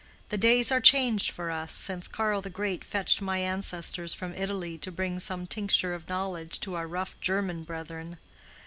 The 0.29 0.37
days 0.39 0.71
are 0.71 0.81
changed 0.81 1.29
for 1.29 1.51
us 1.51 1.71
since 1.71 2.07
Karl 2.07 2.41
the 2.41 2.49
Great 2.49 2.83
fetched 2.83 3.21
my 3.21 3.37
ancestors 3.37 4.15
from 4.15 4.33
Italy 4.33 4.79
to 4.79 4.91
bring 4.91 5.19
some 5.19 5.45
tincture 5.45 5.93
of 5.93 6.09
knowledge 6.09 6.59
to 6.61 6.73
our 6.73 6.87
rough 6.87 7.15
German 7.19 7.63
brethren. 7.63 8.17